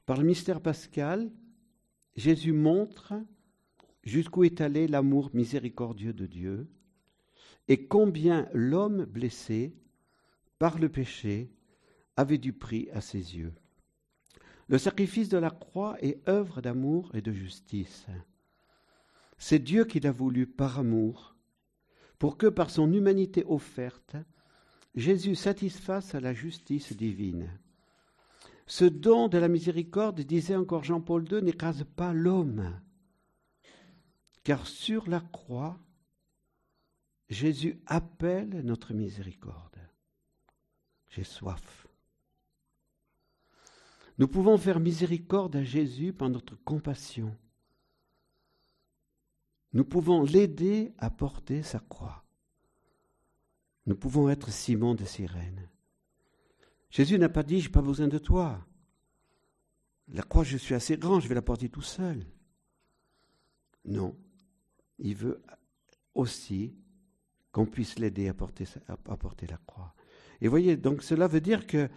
par 0.04 0.18
le 0.18 0.24
mystère 0.24 0.60
pascal, 0.60 1.30
Jésus 2.16 2.52
montre 2.52 3.14
jusqu'où 4.02 4.44
est 4.44 4.60
allé 4.60 4.86
l'amour 4.86 5.30
miséricordieux 5.32 6.12
de 6.12 6.26
Dieu 6.26 6.68
et 7.68 7.86
combien 7.86 8.48
l'homme 8.52 9.06
blessé 9.06 9.74
par 10.58 10.78
le 10.78 10.90
péché 10.90 11.50
avait 12.16 12.38
du 12.38 12.52
prix 12.52 12.88
à 12.92 13.00
ses 13.00 13.36
yeux. 13.36 13.52
Le 14.68 14.78
sacrifice 14.78 15.28
de 15.28 15.38
la 15.38 15.50
croix 15.50 15.96
est 16.00 16.26
œuvre 16.28 16.60
d'amour 16.60 17.14
et 17.14 17.20
de 17.20 17.32
justice. 17.32 18.06
C'est 19.36 19.58
Dieu 19.58 19.84
qui 19.84 20.00
l'a 20.00 20.12
voulu 20.12 20.46
par 20.46 20.78
amour, 20.78 21.36
pour 22.18 22.38
que 22.38 22.46
par 22.46 22.70
son 22.70 22.92
humanité 22.92 23.44
offerte, 23.46 24.16
Jésus 24.94 25.34
satisfasse 25.34 26.14
la 26.14 26.32
justice 26.32 26.96
divine. 26.96 27.50
Ce 28.66 28.84
don 28.84 29.28
de 29.28 29.38
la 29.38 29.48
miséricorde, 29.48 30.20
disait 30.20 30.56
encore 30.56 30.84
Jean-Paul 30.84 31.30
II, 31.30 31.42
n'écrase 31.42 31.84
pas 31.96 32.12
l'homme. 32.14 32.80
Car 34.42 34.66
sur 34.66 35.08
la 35.08 35.20
croix, 35.20 35.78
Jésus 37.28 37.80
appelle 37.86 38.62
notre 38.64 38.94
miséricorde. 38.94 39.78
J'ai 41.10 41.24
soif. 41.24 41.83
Nous 44.18 44.28
pouvons 44.28 44.56
faire 44.58 44.80
miséricorde 44.80 45.56
à 45.56 45.64
Jésus 45.64 46.12
par 46.12 46.30
notre 46.30 46.56
compassion. 46.56 47.36
Nous 49.72 49.84
pouvons 49.84 50.22
l'aider 50.22 50.92
à 50.98 51.10
porter 51.10 51.62
sa 51.62 51.80
croix. 51.80 52.24
Nous 53.86 53.96
pouvons 53.96 54.28
être 54.28 54.50
Simon 54.50 54.94
de 54.94 55.04
Cyrène. 55.04 55.68
Jésus 56.90 57.18
n'a 57.18 57.28
pas 57.28 57.42
dit, 57.42 57.60
je 57.60 57.68
n'ai 57.68 57.72
pas 57.72 57.82
besoin 57.82 58.06
de 58.06 58.18
toi. 58.18 58.64
La 60.08 60.22
croix, 60.22 60.44
je 60.44 60.56
suis 60.56 60.74
assez 60.74 60.96
grand, 60.96 61.18
je 61.18 61.28
vais 61.28 61.34
la 61.34 61.42
porter 61.42 61.68
tout 61.68 61.82
seul. 61.82 62.24
Non, 63.84 64.16
il 64.98 65.16
veut 65.16 65.42
aussi 66.14 66.76
qu'on 67.52 67.66
puisse 67.66 67.98
l'aider 67.98 68.28
à 68.28 68.34
porter, 68.34 68.64
à 68.86 69.16
porter, 69.16 69.46
la 69.46 69.58
croix. 69.58 69.94
Et 70.40 70.48
voyez, 70.48 70.76
donc 70.76 71.02
cela 71.02 71.26
veut 71.26 71.40
dire 71.40 71.66
que 71.66 71.88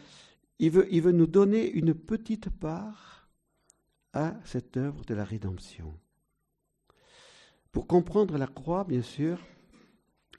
il 0.59 0.71
veut, 0.71 1.11
nous 1.11 1.27
donner 1.27 1.69
une 1.69 1.93
petite 1.93 2.49
part 2.49 3.29
à 4.13 4.35
cette 4.43 4.77
œuvre 4.77 5.05
de 5.05 5.13
la 5.13 5.23
rédemption. 5.23 5.93
Pour 7.71 7.85
comprendre 7.85 8.37
la 8.37 8.47
croix, 8.47 8.83
bien 8.83 9.03
sûr, 9.03 9.39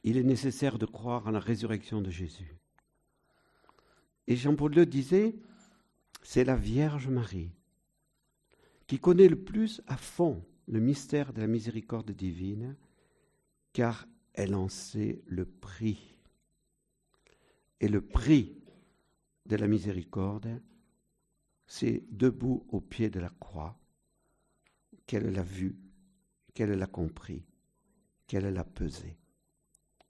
il 0.02 0.16
est 0.16 0.24
nécessaire 0.24 0.78
de 0.78 0.86
croire 0.86 1.26
en 1.26 1.30
la 1.30 1.40
résurrection 1.40 2.00
de 2.00 2.10
Jésus. 2.10 2.56
Et 4.26 4.36
Jean-Paul 4.36 4.74
le 4.74 4.86
disait, 4.86 5.36
c'est 6.22 6.44
la 6.44 6.56
Vierge 6.56 7.08
Marie 7.08 7.52
qui 8.88 8.98
connaît 8.98 9.28
le 9.28 9.38
plus 9.38 9.82
à 9.86 9.96
fond 9.96 10.42
le 10.66 10.80
mystère 10.80 11.32
de 11.32 11.40
la 11.40 11.46
miséricorde 11.46 12.10
divine, 12.10 12.76
car 13.72 14.06
elle 14.34 14.54
en 14.54 14.68
sait 14.68 15.22
le 15.26 15.44
prix. 15.44 16.16
Et 17.80 17.88
le 17.88 18.00
prix 18.00 18.57
de 19.48 19.56
la 19.56 19.66
miséricorde, 19.66 20.60
c'est 21.66 22.04
debout 22.10 22.66
au 22.68 22.80
pied 22.80 23.10
de 23.10 23.20
la 23.20 23.30
croix, 23.30 23.78
qu'elle 25.06 25.30
l'a 25.32 25.42
vu, 25.42 25.78
qu'elle 26.54 26.70
l'a 26.72 26.86
compris, 26.86 27.44
qu'elle 28.26 28.52
l'a 28.52 28.64
pesé. 28.64 29.18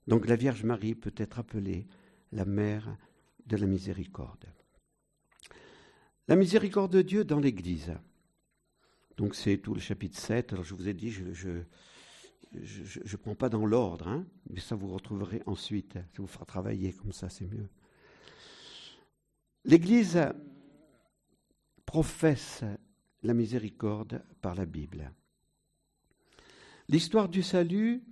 Donc 0.07 0.27
la 0.27 0.37
Vierge 0.37 0.65
Marie 0.65 0.95
peut 0.95 1.15
être 1.17 1.39
appelée 1.39 1.87
la 2.33 2.45
mère 2.45 2.97
de 3.47 3.57
la 3.57 3.67
miséricorde. 3.67 4.47
La 6.27 6.37
miséricorde 6.37 6.93
de 6.93 7.03
Dieu 7.03 7.25
dans 7.25 7.41
l'Église. 7.41 7.95
Donc 9.17 9.35
c'est 9.35 9.59
tout 9.59 9.75
le 9.75 9.81
chapitre 9.81 10.19
7. 10.19 10.53
Alors 10.53 10.65
je 10.65 10.75
vous 10.75 10.89
ai 10.89 10.95
dit, 10.95 11.11
je 11.11 11.25
ne 11.25 11.63
je, 12.63 13.01
je, 13.05 13.17
prends 13.17 13.35
pas 13.35 13.49
dans 13.49 13.67
l'ordre, 13.67 14.09
hein, 14.09 14.27
mais 14.51 14.61
ça 14.61 14.75
vous 14.75 14.89
retrouverez 14.89 15.43
ensuite. 15.47 15.95
Ça 15.95 16.23
vous 16.23 16.27
fera 16.27 16.45
travailler 16.45 16.93
comme 16.93 17.13
ça, 17.13 17.29
c'est 17.29 17.47
mieux. 17.47 17.69
L'Église 19.69 20.19
professe 21.85 22.65
la 23.23 23.35
miséricorde 23.35 24.25
par 24.41 24.55
la 24.55 24.65
Bible. 24.65 25.13
L'histoire 26.89 27.29
du 27.29 27.43
salut, 27.43 28.03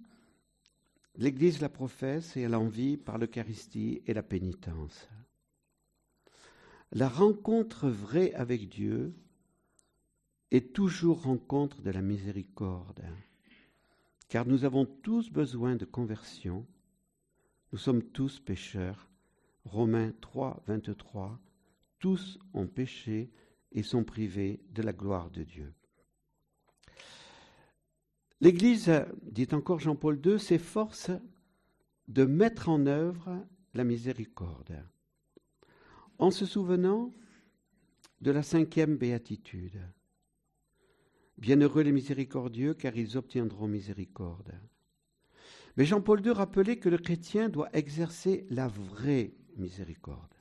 l'Église 1.14 1.62
la 1.62 1.70
professe 1.70 2.36
et 2.36 2.42
elle 2.42 2.54
en 2.54 2.68
vit 2.68 2.98
par 2.98 3.16
l'Eucharistie 3.16 4.02
et 4.04 4.12
la 4.12 4.22
pénitence. 4.22 5.08
La 6.92 7.08
rencontre 7.08 7.88
vraie 7.88 8.34
avec 8.34 8.68
Dieu 8.68 9.14
et 10.50 10.62
toujours 10.62 11.22
rencontre 11.22 11.80
de 11.80 11.90
la 11.90 12.02
miséricorde, 12.02 13.02
car 14.28 14.44
nous 14.46 14.66
avons 14.66 14.84
tous 14.84 15.30
besoin 15.30 15.76
de 15.76 15.86
conversion, 15.86 16.66
nous 17.72 17.78
sommes 17.78 18.02
tous 18.02 18.40
pécheurs. 18.40 19.08
Romains 19.64 20.12
3, 20.20 20.62
23, 20.66 21.40
tous 22.06 22.38
ont 22.54 22.68
péché 22.68 23.32
et 23.72 23.82
sont 23.82 24.04
privés 24.04 24.60
de 24.70 24.80
la 24.80 24.92
gloire 24.92 25.28
de 25.28 25.42
Dieu. 25.42 25.74
L'Église, 28.40 28.92
dit 29.22 29.48
encore 29.50 29.80
Jean-Paul 29.80 30.20
II, 30.24 30.38
s'efforce 30.38 31.10
de 32.06 32.24
mettre 32.24 32.68
en 32.68 32.86
œuvre 32.86 33.44
la 33.74 33.82
miséricorde 33.82 34.84
en 36.18 36.30
se 36.30 36.46
souvenant 36.46 37.12
de 38.20 38.30
la 38.30 38.44
cinquième 38.44 38.96
béatitude. 38.96 39.82
Bienheureux 41.38 41.82
les 41.82 41.90
miséricordieux, 41.90 42.74
car 42.74 42.96
ils 42.96 43.16
obtiendront 43.16 43.66
miséricorde. 43.66 44.54
Mais 45.76 45.84
Jean-Paul 45.84 46.24
II 46.24 46.30
rappelait 46.30 46.78
que 46.78 46.88
le 46.88 46.98
chrétien 46.98 47.48
doit 47.48 47.68
exercer 47.72 48.46
la 48.48 48.68
vraie 48.68 49.34
miséricorde. 49.56 50.35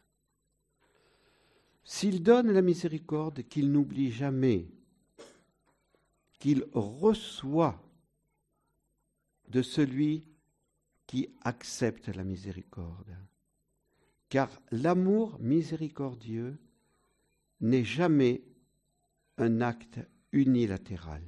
S'il 1.86 2.24
donne 2.24 2.52
la 2.52 2.64
miséricorde, 2.64 3.44
qu'il 3.44 3.72
n'oublie 3.72 4.12
jamais 4.12 4.68
qu'il 6.40 6.66
reçoit 6.74 7.82
de 9.48 9.62
celui 9.62 10.26
qui 11.08 11.30
accepte 11.44 12.10
la 12.10 12.24
miséricorde. 12.24 13.16
Car 14.30 14.50
l'amour 14.72 15.40
miséricordieux 15.40 16.58
n'est 17.62 17.86
jamais 17.86 18.44
un 19.38 19.62
acte 19.62 20.00
unilatéral. 20.32 21.22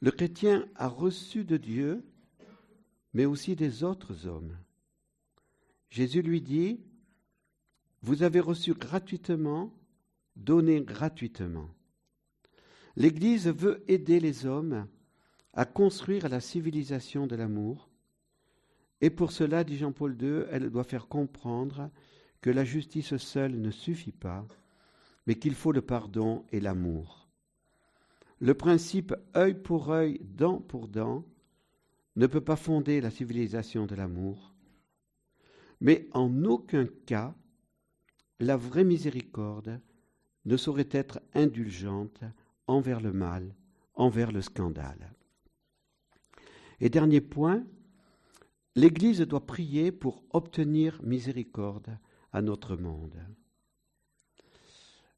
Le 0.00 0.10
chrétien 0.10 0.68
a 0.74 0.88
reçu 0.88 1.44
de 1.44 1.56
Dieu, 1.56 2.04
mais 3.14 3.24
aussi 3.24 3.56
des 3.56 3.82
autres 3.82 4.26
hommes. 4.26 4.56
Jésus 5.90 6.22
lui 6.22 6.42
dit, 6.42 6.80
Vous 8.06 8.22
avez 8.22 8.38
reçu 8.38 8.72
gratuitement, 8.72 9.74
donnez 10.36 10.80
gratuitement. 10.80 11.68
L'Église 12.94 13.48
veut 13.48 13.82
aider 13.88 14.20
les 14.20 14.46
hommes 14.46 14.86
à 15.54 15.64
construire 15.64 16.28
la 16.28 16.38
civilisation 16.38 17.26
de 17.26 17.34
l'amour, 17.34 17.90
et 19.00 19.10
pour 19.10 19.32
cela, 19.32 19.64
dit 19.64 19.76
Jean-Paul 19.76 20.16
II, 20.22 20.44
elle 20.52 20.70
doit 20.70 20.84
faire 20.84 21.08
comprendre 21.08 21.90
que 22.42 22.50
la 22.50 22.64
justice 22.64 23.16
seule 23.16 23.60
ne 23.60 23.72
suffit 23.72 24.12
pas, 24.12 24.46
mais 25.26 25.34
qu'il 25.34 25.56
faut 25.56 25.72
le 25.72 25.82
pardon 25.82 26.44
et 26.52 26.60
l'amour. 26.60 27.28
Le 28.38 28.54
principe 28.54 29.16
œil 29.34 29.54
pour 29.54 29.90
œil, 29.90 30.20
dent 30.22 30.60
pour 30.60 30.86
dent, 30.86 31.24
ne 32.14 32.28
peut 32.28 32.40
pas 32.40 32.54
fonder 32.54 33.00
la 33.00 33.10
civilisation 33.10 33.84
de 33.84 33.96
l'amour, 33.96 34.54
mais 35.80 36.06
en 36.12 36.44
aucun 36.44 36.86
cas 37.04 37.34
la 38.40 38.56
vraie 38.56 38.84
miséricorde 38.84 39.80
ne 40.44 40.56
saurait 40.56 40.88
être 40.90 41.20
indulgente 41.34 42.20
envers 42.66 43.00
le 43.00 43.12
mal, 43.12 43.54
envers 43.94 44.32
le 44.32 44.42
scandale. 44.42 45.12
Et 46.80 46.88
dernier 46.88 47.20
point, 47.20 47.64
l'Église 48.74 49.20
doit 49.20 49.46
prier 49.46 49.90
pour 49.90 50.22
obtenir 50.30 51.00
miséricorde 51.02 51.98
à 52.32 52.42
notre 52.42 52.76
monde. 52.76 53.16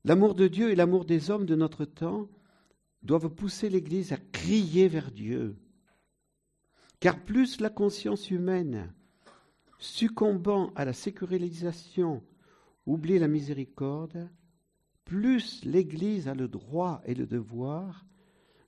L'amour 0.05 0.35
de 0.35 0.47
Dieu 0.47 0.71
et 0.71 0.77
l'amour 0.77 1.05
des 1.05 1.31
hommes 1.31 1.47
de 1.47 1.57
notre 1.57 1.85
temps 1.85 2.29
doivent 3.03 3.29
pousser 3.29 3.69
l'Église 3.69 4.13
à 4.13 4.17
crier 4.17 4.89
vers 4.89 5.11
Dieu. 5.11 5.57
Car 7.01 7.25
plus 7.25 7.61
la 7.61 7.71
conscience 7.71 8.31
humaine, 8.31 8.93
succombant 9.79 10.73
à 10.75 10.85
la 10.85 10.93
sécularisation, 10.93 12.23
oublie 12.89 13.19
la 13.19 13.29
miséricorde, 13.29 14.31
plus 15.05 15.63
l'Église 15.65 16.27
a 16.27 16.35
le 16.35 16.49
droit 16.49 17.03
et 17.05 17.15
le 17.15 17.27
devoir 17.27 18.07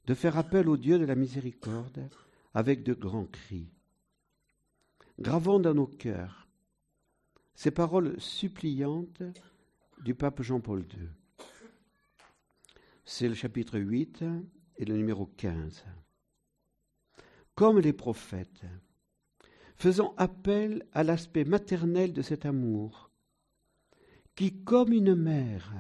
de 0.06 0.14
faire 0.14 0.36
appel 0.36 0.68
au 0.68 0.76
Dieu 0.76 0.98
de 0.98 1.06
la 1.06 1.14
miséricorde 1.14 2.08
avec 2.52 2.82
de 2.82 2.92
grands 2.92 3.26
cris. 3.26 3.72
Gravons 5.18 5.58
dans 5.58 5.74
nos 5.74 5.86
cœurs 5.86 6.48
ces 7.54 7.70
paroles 7.70 8.18
suppliantes 8.20 9.22
du 10.02 10.14
pape 10.14 10.42
Jean-Paul 10.42 10.80
II. 10.80 11.08
C'est 13.04 13.28
le 13.28 13.34
chapitre 13.34 13.78
8 13.78 14.24
et 14.78 14.84
le 14.84 14.96
numéro 14.96 15.26
15. 15.26 15.84
Comme 17.54 17.80
les 17.80 17.92
prophètes, 17.92 18.64
faisant 19.76 20.14
appel 20.16 20.86
à 20.92 21.04
l'aspect 21.04 21.44
maternel 21.44 22.12
de 22.12 22.22
cet 22.22 22.46
amour, 22.46 23.09
qui, 24.34 24.62
comme 24.64 24.92
une 24.92 25.14
mère, 25.14 25.72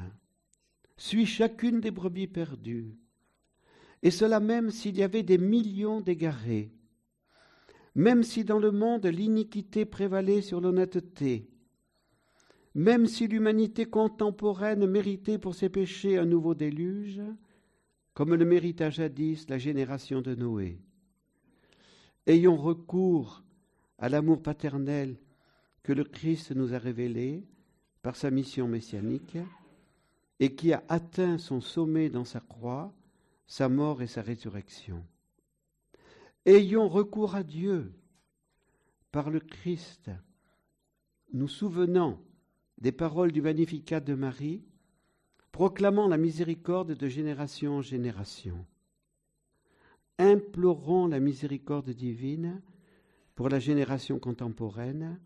suit 0.96 1.26
chacune 1.26 1.80
des 1.80 1.90
brebis 1.90 2.26
perdues, 2.26 2.96
et 4.02 4.10
cela 4.10 4.40
même 4.40 4.70
s'il 4.70 4.96
y 4.96 5.02
avait 5.02 5.22
des 5.22 5.38
millions 5.38 6.00
d'égarés, 6.00 6.72
même 7.94 8.22
si 8.22 8.44
dans 8.44 8.58
le 8.58 8.70
monde 8.70 9.06
l'iniquité 9.06 9.84
prévalait 9.84 10.42
sur 10.42 10.60
l'honnêteté, 10.60 11.50
même 12.74 13.06
si 13.06 13.26
l'humanité 13.26 13.86
contemporaine 13.86 14.86
méritait 14.86 15.38
pour 15.38 15.54
ses 15.54 15.68
péchés 15.68 16.18
un 16.18 16.26
nouveau 16.26 16.54
déluge, 16.54 17.20
comme 18.14 18.34
le 18.34 18.44
mérita 18.44 18.90
jadis 18.90 19.48
la 19.48 19.58
génération 19.58 20.20
de 20.20 20.34
Noé. 20.34 20.78
Ayons 22.26 22.56
recours 22.56 23.42
à 23.98 24.08
l'amour 24.08 24.42
paternel 24.42 25.18
que 25.82 25.92
le 25.92 26.04
Christ 26.04 26.52
nous 26.52 26.74
a 26.74 26.78
révélé 26.78 27.46
par 28.02 28.16
sa 28.16 28.30
mission 28.30 28.66
messianique 28.66 29.38
et 30.38 30.54
qui 30.54 30.72
a 30.72 30.82
atteint 30.88 31.38
son 31.38 31.60
sommet 31.60 32.08
dans 32.08 32.24
sa 32.24 32.40
croix, 32.40 32.94
sa 33.46 33.68
mort 33.68 34.02
et 34.02 34.06
sa 34.06 34.22
résurrection. 34.22 35.04
Ayons 36.46 36.88
recours 36.88 37.34
à 37.34 37.42
Dieu 37.42 37.92
par 39.12 39.28
le 39.28 39.40
Christ, 39.40 40.10
nous 41.32 41.48
souvenant 41.48 42.18
des 42.78 42.92
paroles 42.92 43.32
du 43.32 43.42
Magnificat 43.42 44.00
de 44.00 44.14
Marie, 44.14 44.64
proclamant 45.52 46.08
la 46.08 46.16
miséricorde 46.16 46.94
de 46.94 47.08
génération 47.08 47.78
en 47.78 47.82
génération. 47.82 48.64
Implorons 50.18 51.06
la 51.06 51.20
miséricorde 51.20 51.90
divine 51.90 52.62
pour 53.34 53.48
la 53.48 53.58
génération 53.58 54.18
contemporaine, 54.18 55.20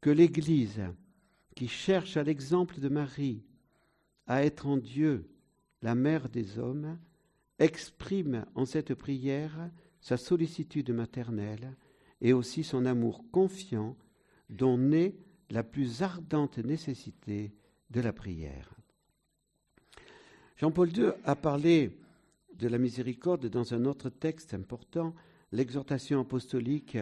que 0.00 0.10
l'Église, 0.10 0.82
qui 1.56 1.66
cherche 1.66 2.16
à 2.16 2.22
l'exemple 2.22 2.78
de 2.78 2.88
Marie 2.88 3.42
à 4.28 4.44
être 4.44 4.66
en 4.66 4.76
Dieu 4.76 5.28
la 5.82 5.94
mère 5.94 6.28
des 6.28 6.58
hommes, 6.58 6.98
exprime 7.58 8.44
en 8.54 8.66
cette 8.66 8.94
prière 8.94 9.70
sa 10.00 10.16
sollicitude 10.16 10.90
maternelle 10.90 11.76
et 12.20 12.32
aussi 12.32 12.62
son 12.62 12.84
amour 12.84 13.24
confiant 13.30 13.96
dont 14.50 14.76
naît 14.76 15.16
la 15.50 15.62
plus 15.62 16.02
ardente 16.02 16.58
nécessité 16.58 17.54
de 17.90 18.00
la 18.00 18.12
prière. 18.12 18.74
Jean-Paul 20.56 20.96
II 20.96 21.10
a 21.24 21.36
parlé 21.36 21.98
de 22.54 22.68
la 22.68 22.78
miséricorde 22.78 23.46
dans 23.46 23.74
un 23.74 23.84
autre 23.84 24.10
texte 24.10 24.54
important, 24.54 25.14
l'exhortation 25.52 26.20
apostolique 26.20 26.98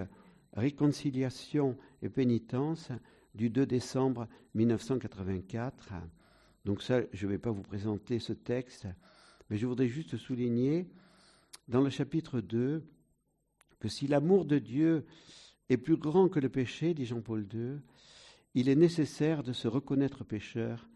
Réconciliation 0.52 1.76
et 2.00 2.08
pénitence 2.08 2.90
du 3.34 3.50
2 3.50 3.66
décembre 3.66 4.28
1984. 4.54 5.92
Donc 6.64 6.82
ça, 6.82 7.00
je 7.12 7.26
ne 7.26 7.32
vais 7.32 7.38
pas 7.38 7.50
vous 7.50 7.62
présenter 7.62 8.18
ce 8.18 8.32
texte, 8.32 8.86
mais 9.50 9.56
je 9.56 9.66
voudrais 9.66 9.88
juste 9.88 10.16
souligner 10.16 10.88
dans 11.68 11.80
le 11.80 11.90
chapitre 11.90 12.40
2 12.40 12.84
que 13.80 13.88
si 13.88 14.06
l'amour 14.06 14.44
de 14.44 14.58
Dieu 14.58 15.04
est 15.68 15.76
plus 15.76 15.96
grand 15.96 16.28
que 16.28 16.40
le 16.40 16.48
péché, 16.48 16.94
dit 16.94 17.06
Jean-Paul 17.06 17.46
II, 17.52 17.80
il 18.54 18.68
est 18.68 18.76
nécessaire 18.76 19.42
de 19.42 19.52
se 19.52 19.68
reconnaître 19.68 20.24
pécheur 20.24 20.88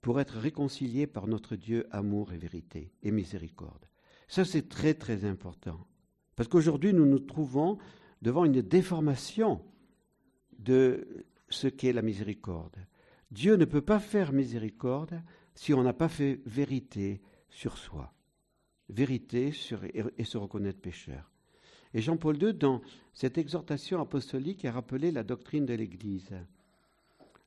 pour 0.00 0.20
être 0.20 0.38
réconcilié 0.38 1.06
par 1.06 1.26
notre 1.26 1.56
Dieu 1.56 1.86
amour 1.90 2.32
et 2.32 2.38
vérité 2.38 2.92
et 3.02 3.10
miséricorde. 3.10 3.86
Ça, 4.28 4.44
c'est 4.44 4.68
très 4.68 4.94
très 4.94 5.24
important. 5.24 5.86
Parce 6.36 6.48
qu'aujourd'hui, 6.48 6.94
nous 6.94 7.06
nous 7.06 7.18
trouvons 7.18 7.78
devant 8.22 8.44
une 8.44 8.62
déformation 8.62 9.62
de 10.58 11.24
ce 11.50 11.68
qu'est 11.68 11.92
la 11.92 12.02
miséricorde. 12.02 12.76
Dieu 13.30 13.56
ne 13.56 13.64
peut 13.64 13.82
pas 13.82 14.00
faire 14.00 14.32
miséricorde 14.32 15.22
si 15.54 15.74
on 15.74 15.82
n'a 15.82 15.92
pas 15.92 16.08
fait 16.08 16.40
vérité 16.46 17.20
sur 17.48 17.76
soi. 17.76 18.12
Vérité 18.88 19.52
sur, 19.52 19.84
et 19.84 20.24
se 20.24 20.38
reconnaître 20.38 20.80
pécheur. 20.80 21.30
Et 21.92 22.00
Jean-Paul 22.00 22.40
II, 22.42 22.54
dans 22.54 22.80
cette 23.12 23.38
exhortation 23.38 24.00
apostolique, 24.00 24.64
a 24.64 24.72
rappelé 24.72 25.10
la 25.10 25.22
doctrine 25.22 25.66
de 25.66 25.74
l'Église. 25.74 26.34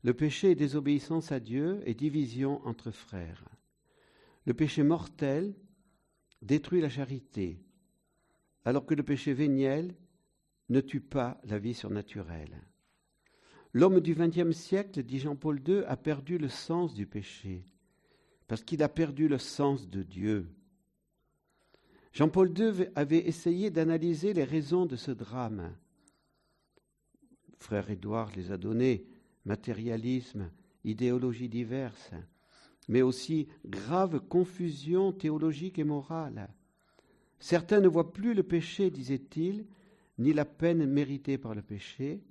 Le 0.04 0.13
péché 0.13 0.52
est 0.52 0.56
désobéissance 0.56 1.32
à 1.32 1.39
Dieu 1.39 1.82
et 1.86 1.94
division 1.94 2.66
entre 2.68 2.92
frères. 2.92 3.46
le 4.46 4.54
péché 4.54 4.84
mortel 4.84 5.56
détruit 6.42 6.82
la 6.82 6.89
charité, 6.89 7.63
alors 8.66 8.86
que 8.86 8.94
le 8.94 9.04
péché 9.04 9.34
véniel 9.34 9.96
ne 10.68 10.82
tue 10.82 11.00
pas 11.00 11.39
la 11.46 11.58
vie 11.58 11.74
surnaturelle. 11.74 12.62
L'homme 13.74 14.00
du 14.00 14.14
XXe 14.14 14.56
siècle, 14.56 15.02
dit 15.02 15.20
Jean-Paul 15.20 15.60
II, 15.68 15.84
a 15.88 15.98
perdu 15.98 16.38
le 16.38 16.48
sens 16.48 16.94
du 16.94 17.08
péché, 17.08 17.66
parce 18.48 18.64
qu'il 18.64 18.84
a 18.84 18.90
perdu 18.90 19.28
le 19.28 19.40
sens 19.40 19.90
de 19.90 20.04
Dieu. 20.04 20.48
Jean-Paul 22.12 22.54
II 22.56 22.88
avait 22.96 23.28
essayé 23.28 23.72
d'analyser 23.72 24.34
les 24.34 24.44
raisons 24.44 24.86
de 24.86 24.96
ce 24.96 25.10
drame. 25.10 25.76
Frère 27.58 27.90
Édouard 27.90 28.32
les 28.36 28.52
a 28.52 28.58
données, 28.58 29.08
matérialisme, 29.46 30.52
idéologies 30.84 31.50
diverses, 31.50 32.12
mais 32.88 33.02
aussi 33.02 33.48
grave 33.66 34.20
confusion 34.20 35.12
théologique 35.12 35.80
et 35.80 35.84
morale. 35.84 36.50
Certains 37.40 37.80
ne 37.80 37.88
voient 37.88 38.14
plus 38.14 38.36
le 38.36 38.44
péché, 38.44 38.92
disait-il, 38.92 39.66
ni 40.20 40.32
la 40.32 40.46
peine 40.46 40.86
méritée 40.86 41.40
par 41.40 41.56
le 41.56 41.64
péché, 41.64 42.22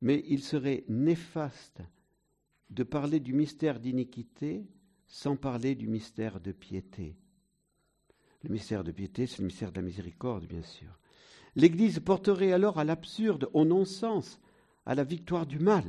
mais 0.00 0.24
il 0.28 0.42
serait 0.42 0.84
néfaste 0.88 1.80
de 2.70 2.82
parler 2.82 3.20
du 3.20 3.32
mystère 3.32 3.80
d'iniquité 3.80 4.66
sans 5.06 5.36
parler 5.36 5.74
du 5.74 5.88
mystère 5.88 6.40
de 6.40 6.52
piété. 6.52 7.16
Le 8.42 8.48
mystère 8.48 8.84
de 8.84 8.92
piété, 8.92 9.26
c'est 9.26 9.40
le 9.40 9.46
mystère 9.46 9.72
de 9.72 9.76
la 9.76 9.86
miséricorde, 9.86 10.46
bien 10.46 10.62
sûr. 10.62 10.98
L'Église 11.56 12.00
porterait 12.00 12.52
alors 12.52 12.78
à 12.78 12.84
l'absurde, 12.84 13.50
au 13.52 13.64
non-sens, 13.64 14.40
à 14.86 14.94
la 14.94 15.04
victoire 15.04 15.46
du 15.46 15.58
mal. 15.58 15.84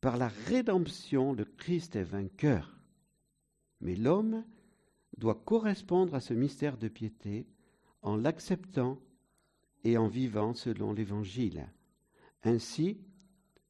Par 0.00 0.16
la 0.16 0.28
rédemption, 0.28 1.32
le 1.32 1.44
Christ 1.44 1.96
est 1.96 2.04
vainqueur. 2.04 2.76
Mais 3.80 3.94
l'homme 3.94 4.44
doit 5.16 5.40
correspondre 5.44 6.14
à 6.14 6.20
ce 6.20 6.34
mystère 6.34 6.76
de 6.76 6.88
piété 6.88 7.46
en 8.02 8.16
l'acceptant 8.16 8.98
et 9.84 9.96
en 9.96 10.08
vivant 10.08 10.54
selon 10.54 10.92
l'Évangile. 10.92 11.68
Ainsi, 12.44 13.00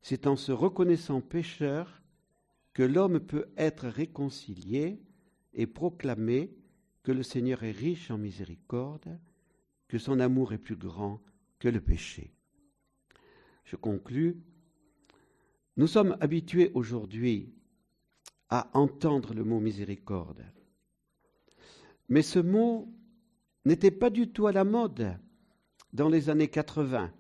c'est 0.03 0.27
en 0.27 0.37
se 0.37 0.53
reconnaissant 0.53 1.21
pécheur 1.21 2.03
que 2.73 2.83
l'homme 2.83 3.21
peut 3.21 3.47
être 3.57 3.89
réconcilié 3.89 5.03
et 5.53 5.67
proclamer 5.67 6.55
que 7.03 7.13
le 7.13 7.23
Seigneur 7.23 7.65
est 7.65 7.73
riche 7.73 8.11
en 8.11 8.19
miséricorde, 8.19 9.19
que 9.89 9.99
son 9.99 10.21
amour 10.21 10.53
est 10.53 10.59
plus 10.59 10.77
grand 10.77 11.21
que 11.59 11.69
le 11.69 11.81
péché. 11.81 12.33
Je 13.65 13.77
conclus. 13.77 14.41
Nous 15.77 15.87
sommes 15.87 16.17
habitués 16.21 16.71
aujourd'hui 16.75 17.53
à 18.49 18.71
entendre 18.75 19.35
le 19.35 19.45
mot 19.45 19.61
miséricorde. 19.61 20.45
Mais 22.09 22.23
ce 22.23 22.39
mot 22.39 22.93
n'était 23.65 23.91
pas 23.91 24.11
du 24.11 24.31
tout 24.31 24.47
à 24.47 24.53
la 24.53 24.65
mode 24.65 25.19
dans 25.93 26.09
les 26.09 26.31
années 26.31 26.49
80. 26.49 27.13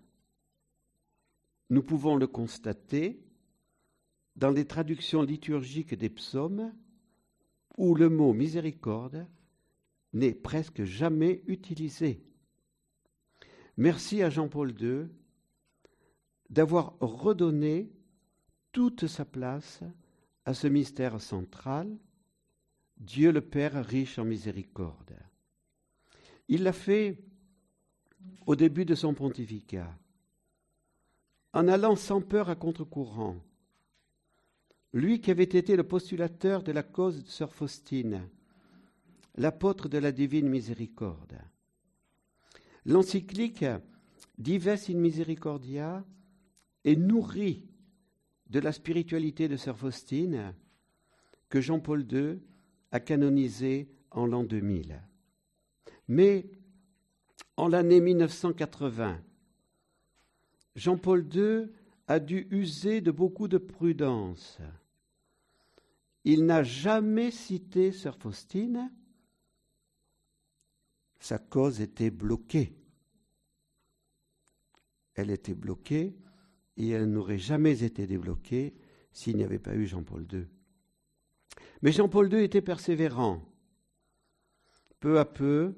Nous 1.70 1.83
pouvons 1.83 2.16
le 2.16 2.26
constater 2.26 3.22
dans 4.37 4.50
les 4.50 4.66
traductions 4.66 5.22
liturgiques 5.22 5.94
des 5.94 6.09
psaumes 6.09 6.72
où 7.76 7.94
le 7.94 8.09
mot 8.09 8.33
miséricorde 8.33 9.26
n'est 10.12 10.35
presque 10.35 10.85
jamais 10.85 11.42
utilisé. 11.46 12.22
Merci 13.76 14.22
à 14.22 14.31
Jean-Paul 14.31 14.74
II 14.81 15.09
d'avoir 16.50 16.98
redonné 17.00 17.92
toute 18.72 19.07
sa 19.07 19.24
place 19.24 19.83
à 20.44 20.54
ce 20.54 20.66
mystère 20.66 21.20
central, 21.20 21.98
Dieu 22.96 23.31
le 23.31 23.40
Père 23.40 23.85
riche 23.85 24.18
en 24.18 24.24
miséricorde. 24.24 25.16
Il 26.48 26.62
l'a 26.62 26.72
fait 26.72 27.18
au 28.46 28.57
début 28.57 28.85
de 28.85 28.94
son 28.94 29.14
pontificat, 29.14 29.96
en 31.52 31.68
allant 31.68 31.96
sans 31.96 32.20
peur 32.20 32.48
à 32.48 32.54
contre-courant. 32.54 33.37
Lui 34.92 35.20
qui 35.20 35.30
avait 35.30 35.44
été 35.44 35.76
le 35.76 35.84
postulateur 35.84 36.62
de 36.62 36.72
la 36.72 36.82
cause 36.82 37.22
de 37.22 37.28
Sœur 37.28 37.52
Faustine, 37.52 38.28
l'apôtre 39.37 39.88
de 39.88 39.98
la 39.98 40.12
divine 40.12 40.48
miséricorde. 40.48 41.38
L'encyclique 42.84 43.64
Dives 44.38 44.68
in 44.88 44.94
Misericordia 44.94 46.04
est 46.84 46.96
nourrie 46.96 47.66
de 48.48 48.61
la 48.61 48.72
spiritualité 48.72 49.48
de 49.48 49.56
Sœur 49.56 49.76
Faustine 49.76 50.54
que 51.48 51.61
Jean-Paul 51.61 52.06
II 52.11 52.38
a 52.92 53.00
canonisée 53.00 53.90
en 54.11 54.26
l'an 54.26 54.44
2000. 54.44 55.02
Mais 56.08 56.50
en 57.56 57.68
l'année 57.68 58.00
1980, 58.00 59.20
Jean-Paul 60.78 61.26
II 61.34 61.68
a 62.06 62.20
dû 62.20 62.46
user 62.52 63.00
de 63.00 63.10
beaucoup 63.10 63.48
de 63.48 63.58
prudence. 63.58 64.58
Il 66.24 66.46
n'a 66.46 66.62
jamais 66.62 67.32
cité 67.32 67.90
Sœur 67.90 68.16
Faustine. 68.16 68.92
Sa 71.18 71.38
cause 71.38 71.80
était 71.80 72.10
bloquée. 72.10 72.76
Elle 75.14 75.30
était 75.30 75.54
bloquée 75.54 76.16
et 76.76 76.88
elle 76.90 77.10
n'aurait 77.10 77.38
jamais 77.38 77.82
été 77.82 78.06
débloquée 78.06 78.74
s'il 79.10 79.36
n'y 79.36 79.42
avait 79.42 79.58
pas 79.58 79.74
eu 79.74 79.84
Jean-Paul 79.84 80.28
II. 80.32 80.46
Mais 81.82 81.90
Jean-Paul 81.90 82.32
II 82.32 82.44
était 82.44 82.62
persévérant. 82.62 83.44
Peu 85.00 85.18
à 85.18 85.24
peu, 85.24 85.74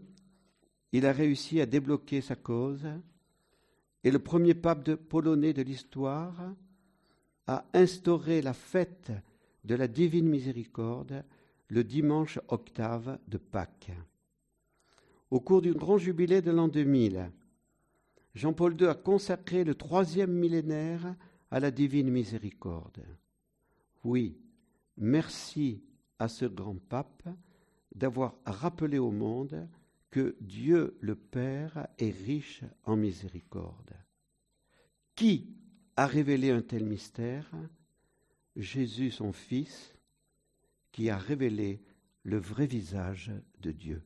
il 0.92 1.06
a 1.06 1.12
réussi 1.12 1.58
à 1.58 1.64
débloquer 1.66 2.20
sa 2.20 2.36
cause 2.36 2.86
et 4.04 4.10
le 4.10 4.18
premier 4.18 4.54
pape 4.54 4.94
polonais 4.94 5.52
de 5.52 5.62
l'histoire 5.62 6.54
a 7.46 7.64
instauré 7.74 8.42
la 8.42 8.54
fête 8.54 9.12
de 9.64 9.74
la 9.74 9.88
divine 9.88 10.28
miséricorde 10.28 11.24
le 11.68 11.84
dimanche 11.84 12.38
octave 12.48 13.18
de 13.28 13.38
Pâques. 13.38 13.92
Au 15.30 15.40
cours 15.40 15.62
du 15.62 15.72
grand 15.72 15.98
jubilé 15.98 16.42
de 16.42 16.50
l'an 16.50 16.66
2000, 16.66 17.30
Jean-Paul 18.34 18.80
II 18.80 18.88
a 18.88 18.94
consacré 18.94 19.64
le 19.64 19.74
troisième 19.74 20.32
millénaire 20.32 21.14
à 21.50 21.60
la 21.60 21.70
divine 21.70 22.10
miséricorde. 22.10 23.04
Oui, 24.02 24.36
merci 24.96 25.82
à 26.18 26.28
ce 26.28 26.44
grand 26.44 26.76
pape 26.88 27.28
d'avoir 27.94 28.34
rappelé 28.44 28.98
au 28.98 29.10
monde 29.10 29.68
que 30.11 30.37
Dieu 30.40 30.96
le 31.01 31.14
Père 31.14 31.87
est 31.99 32.11
riche 32.11 32.62
en 32.85 32.96
miséricorde. 32.96 33.94
Qui 35.14 35.57
a 35.96 36.07
révélé 36.07 36.51
un 36.51 36.62
tel 36.62 36.85
mystère? 36.85 37.51
Jésus 38.57 39.11
son 39.11 39.33
Fils, 39.33 39.94
qui 40.92 41.09
a 41.11 41.16
révélé 41.16 41.83
le 42.25 42.38
vrai 42.38 42.66
visage 42.66 43.31
de 43.61 43.70
Dieu. 43.70 44.03